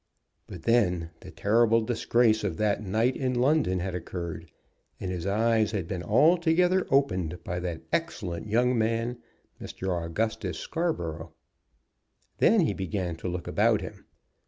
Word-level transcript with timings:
But 0.47 0.63
then 0.63 1.11
the 1.19 1.29
terrible 1.29 1.81
disgrace 1.81 2.43
of 2.43 2.57
that 2.57 2.81
night 2.81 3.15
in 3.15 3.35
London 3.35 3.81
had 3.81 3.93
occurred, 3.93 4.49
and 4.99 5.11
his 5.11 5.27
eyes 5.27 5.73
had 5.73 5.87
been 5.87 6.01
altogether 6.01 6.87
opened 6.89 7.43
by 7.43 7.59
that 7.59 7.83
excellent 7.93 8.47
young 8.47 8.75
man, 8.75 9.19
Mr. 9.61 10.03
Augustus 10.03 10.57
Scarborough; 10.57 11.33
then 12.39 12.61
he 12.61 12.73
began 12.73 13.15
to 13.17 13.27
look 13.27 13.45
about 13.45 13.81
him. 13.81 14.05